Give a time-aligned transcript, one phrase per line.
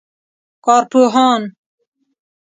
[0.65, 1.41] کارپوهان